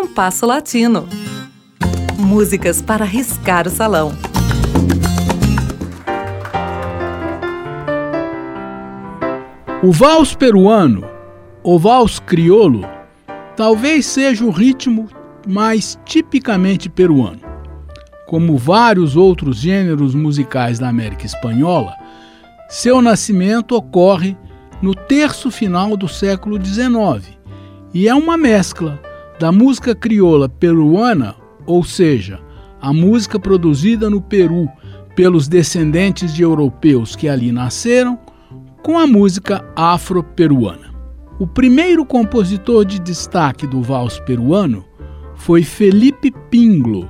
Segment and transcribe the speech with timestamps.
[0.00, 1.08] Compasso Latino.
[2.16, 4.12] Músicas para riscar o salão.
[9.82, 11.04] O vals peruano,
[11.64, 12.88] ou vals crioulo,
[13.56, 15.08] talvez seja o ritmo
[15.44, 17.40] mais tipicamente peruano.
[18.28, 21.96] Como vários outros gêneros musicais da América Espanhola,
[22.68, 24.36] seu nascimento ocorre
[24.80, 27.36] no terço final do século XIX
[27.92, 29.07] e é uma mescla
[29.38, 32.40] da música crioula peruana, ou seja,
[32.80, 34.68] a música produzida no Peru
[35.14, 38.18] pelos descendentes de europeus que ali nasceram,
[38.82, 40.88] com a música afro-peruana.
[41.38, 44.84] O primeiro compositor de destaque do vals peruano
[45.36, 47.08] foi Felipe Pinglo,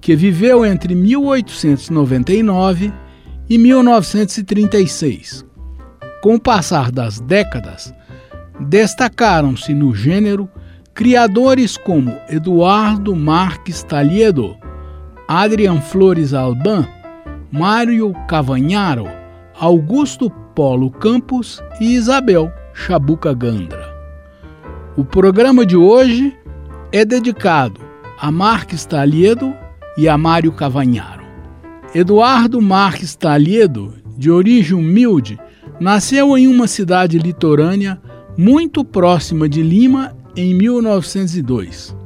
[0.00, 2.92] que viveu entre 1899
[3.48, 5.46] e 1936.
[6.22, 7.94] Com o passar das décadas,
[8.58, 10.50] destacaram-se no gênero
[10.98, 14.56] criadores como Eduardo Marques Taliedo,
[15.28, 16.88] Adrian Flores Alban,
[17.52, 19.06] Mário Cavagnaro,
[19.56, 23.94] Augusto Polo Campos e Isabel Chabuca Gandra.
[24.96, 26.36] O programa de hoje
[26.90, 27.80] é dedicado
[28.20, 29.54] a Marques Taliedo
[29.96, 31.22] e a Mário Cavagnaro.
[31.94, 35.38] Eduardo Marques Taliedo, de origem humilde,
[35.78, 38.02] nasceu em uma cidade litorânea
[38.36, 41.96] muito próxima de Lima em 1902.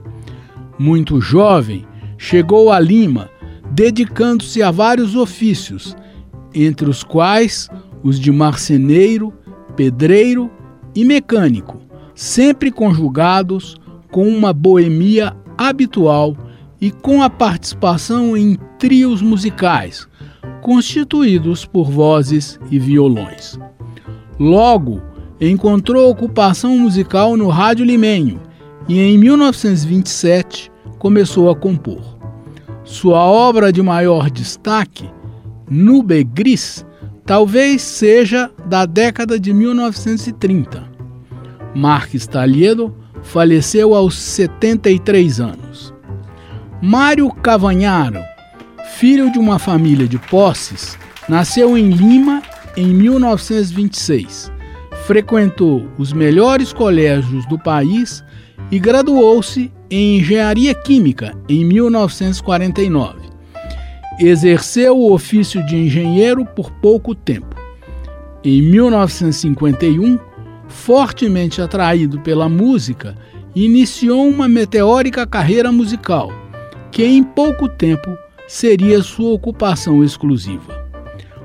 [0.79, 1.85] Muito jovem,
[2.17, 3.29] chegou a Lima,
[3.71, 5.95] dedicando-se a vários ofícios,
[6.55, 7.69] entre os quais
[8.03, 9.33] os de marceneiro,
[9.77, 10.51] pedreiro
[10.95, 11.79] e mecânico,
[12.15, 13.77] sempre conjugados
[14.11, 16.35] com uma boemia habitual
[16.81, 20.09] e com a participação em trios musicais,
[20.63, 23.59] constituídos por vozes e violões.
[24.39, 25.03] Logo,
[25.51, 28.41] encontrou ocupação musical no Rádio Limenho
[28.89, 32.17] e em 1927 começou a compor.
[32.85, 35.11] Sua obra de maior destaque,
[35.69, 36.87] Nube Gris,
[37.27, 40.85] talvez seja da década de 1930.
[41.75, 45.93] Marques Taliedo faleceu aos 73 anos.
[46.81, 48.21] Mário Cavanharo,
[48.95, 50.97] filho de uma família de posses,
[51.29, 52.43] nasceu em Lima
[52.77, 54.52] em 1926
[55.07, 58.23] frequentou os melhores colégios do país
[58.71, 63.21] e graduou-se em Engenharia Química em 1949.
[64.19, 67.57] Exerceu o ofício de engenheiro por pouco tempo.
[68.45, 70.19] Em 1951,
[70.69, 73.17] fortemente atraído pela música,
[73.55, 76.33] iniciou uma meteórica carreira musical,
[76.91, 80.87] que em pouco tempo seria sua ocupação exclusiva.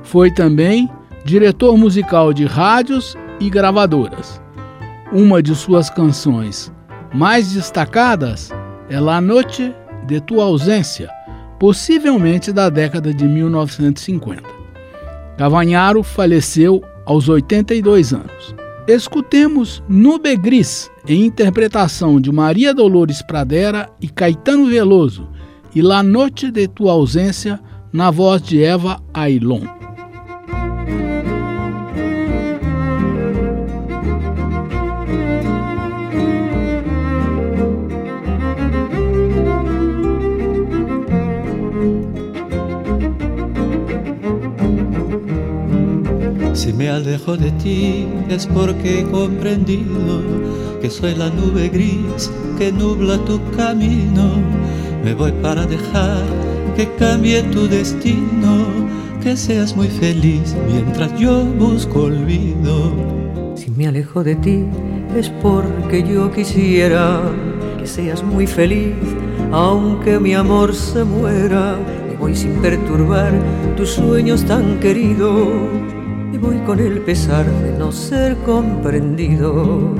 [0.03, 0.89] Foi também
[1.25, 4.41] diretor musical de rádios e gravadoras.
[5.11, 6.71] Uma de suas canções
[7.13, 8.51] mais destacadas
[8.89, 9.73] é La Noche
[10.05, 11.09] de Tua Ausência,
[11.59, 14.43] possivelmente da década de 1950.
[15.37, 18.55] Cavanharo faleceu aos 82 anos.
[18.87, 25.27] Escutemos Nube Gris, em interpretação de Maria Dolores Pradera e Caetano Veloso,
[25.75, 27.59] e La Noche de Tua Ausência,
[27.91, 29.63] na voz de Eva Ailon.
[47.07, 50.22] Alejo de ti es porque he comprendido
[50.81, 54.34] que soy la nube gris que nubla tu camino.
[55.06, 56.22] Me voy para dejar
[56.75, 58.66] que cambie tu destino,
[59.23, 62.91] que seas muy feliz mientras yo busco olvido.
[63.56, 64.66] Si me alejo de ti
[65.16, 67.22] es porque yo quisiera
[67.79, 68.95] que seas muy feliz,
[69.53, 71.78] aunque mi amor se muera.
[72.09, 73.31] Me voy sin perturbar
[73.78, 75.96] tus sueños tan queridos
[76.37, 79.95] y voy con el pesar de no ser comprendido.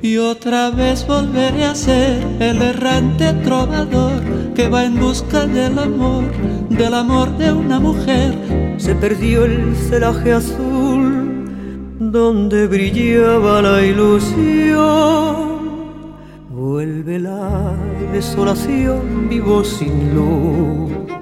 [0.00, 4.22] Y otra vez volveré a ser el errante trovador
[4.54, 6.24] que va en busca del amor,
[6.70, 8.34] del amor de una mujer.
[8.78, 11.44] Se perdió el celaje azul
[11.98, 14.76] donde brillaba la ilusión.
[16.50, 17.74] Vuelve la
[18.12, 21.15] desolación, vivo sin luz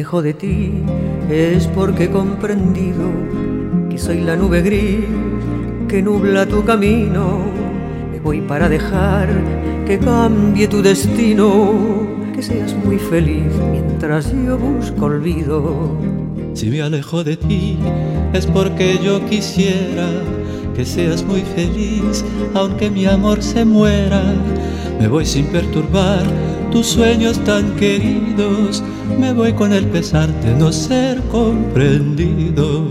[0.00, 0.72] alejo de ti
[1.30, 3.04] es porque he comprendido
[3.90, 5.04] que soy la nube gris
[5.88, 7.40] que nubla tu camino.
[8.10, 9.28] Me voy para dejar
[9.86, 11.74] que cambie tu destino,
[12.34, 15.94] que seas muy feliz mientras yo busco olvido.
[16.54, 17.76] Si me alejo de ti
[18.32, 20.08] es porque yo quisiera
[20.74, 22.24] que seas muy feliz,
[22.54, 24.22] aunque mi amor se muera.
[24.98, 26.24] Me voy sin perturbar
[26.70, 28.82] tus sueños tan queridos,
[29.18, 32.90] me voy con el pesar de no ser comprendido.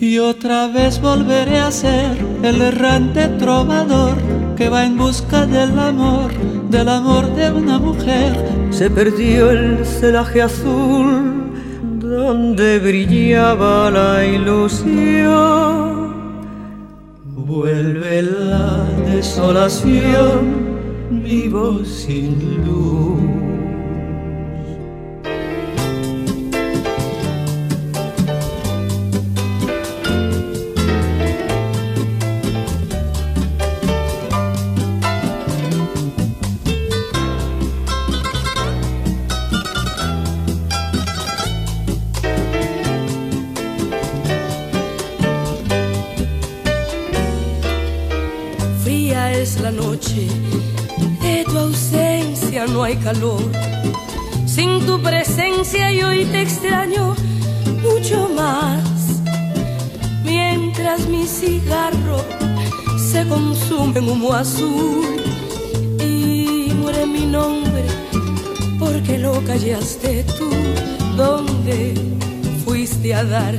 [0.00, 4.16] Y otra vez volveré a ser el errante trovador
[4.56, 6.32] que va en busca del amor,
[6.70, 8.32] del amor de una mujer.
[8.70, 11.40] Se perdió el celaje azul
[11.98, 15.90] donde brillaba la ilusión.
[17.24, 20.69] Vuelve la desolación,
[21.10, 23.49] vivo sin luz.
[53.02, 53.42] Calor.
[54.46, 57.14] Sin tu presencia y hoy te extraño
[57.82, 58.82] mucho más.
[60.24, 62.24] Mientras mi cigarro
[62.96, 65.04] se consume en humo azul
[65.98, 67.84] y muere mi nombre
[68.78, 70.50] porque lo callaste tú.
[71.16, 71.94] ¿Dónde
[72.64, 73.54] fuiste a dar?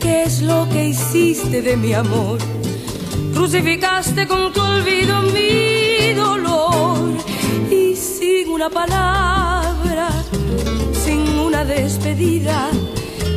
[0.00, 2.38] ¿Qué es lo que hiciste de mi amor?
[3.34, 7.09] Crucificaste con tu olvido mi dolor
[8.48, 10.08] una palabra,
[11.04, 12.68] sin una despedida,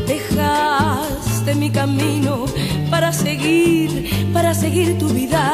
[0.07, 2.45] dejaste mi camino
[2.89, 5.53] para seguir, para seguir tu vida.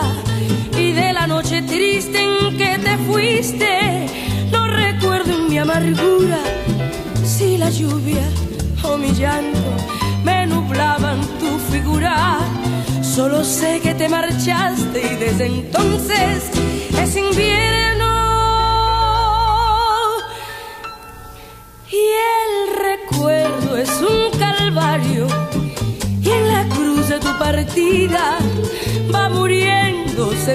[0.78, 4.06] Y de la noche triste en que te fuiste,
[4.52, 6.40] no recuerdo en mi amargura
[7.24, 8.28] si la lluvia
[8.84, 9.72] o mi llanto
[10.24, 12.38] me nublaban tu figura.
[13.02, 16.52] Solo sé que te marchaste y desde entonces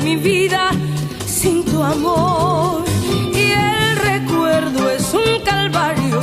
[0.00, 0.70] mi vida
[1.26, 2.84] sin tu amor.
[3.32, 6.20] Y el recuerdo es un calvario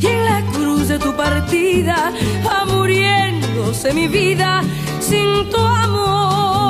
[0.00, 2.12] y en la cruz de tu partida
[2.44, 4.62] va muriéndose mi vida
[5.00, 6.61] sin tu amor.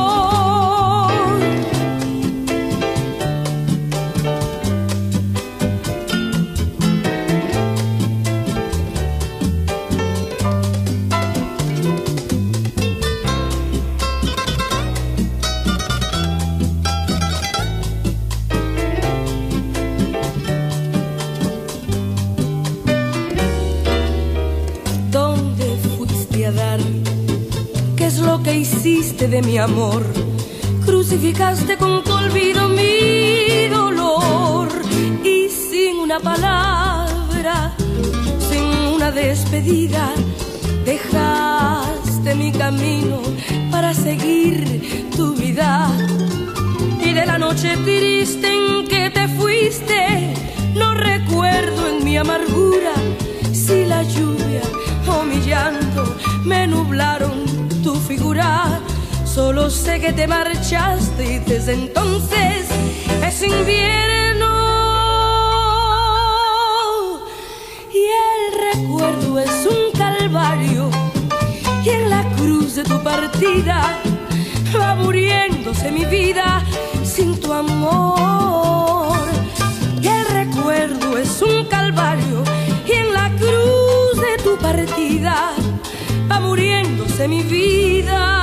[29.44, 30.02] Mi amor.
[30.84, 34.68] Crucificaste con tu olvido mi dolor
[35.24, 37.72] y sin una palabra,
[38.48, 40.12] sin una despedida,
[40.84, 43.20] dejaste mi camino
[43.70, 45.90] para seguir tu vida.
[47.00, 48.71] Y de la noche triste en
[59.72, 62.66] sé que te marchaste y desde entonces
[63.26, 64.52] es invierno.
[67.90, 68.42] Y el
[68.74, 70.90] recuerdo es un calvario.
[71.84, 73.98] Y en la cruz de tu partida
[74.78, 76.62] va muriéndose mi vida
[77.02, 79.16] sin tu amor.
[80.00, 82.44] Y el recuerdo es un calvario.
[82.86, 85.52] Y en la cruz de tu partida
[86.30, 88.41] va muriéndose mi vida.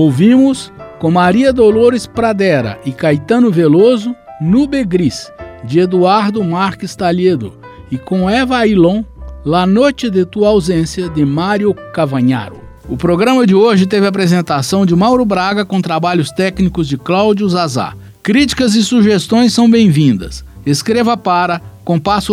[0.00, 5.28] Ouvimos com Maria Dolores Pradera e Caetano Veloso, Nube Gris,
[5.64, 7.54] de Eduardo Marques Talhedo,
[7.90, 9.02] e com Eva Ailon,
[9.44, 12.60] La Noite de Tua Ausência, de Mário Cavagnaro.
[12.88, 17.48] O programa de hoje teve a apresentação de Mauro Braga com trabalhos técnicos de Cláudio
[17.48, 17.94] Zazá.
[18.22, 20.44] Críticas e sugestões são bem-vindas.
[20.64, 22.32] Escreva para compasso.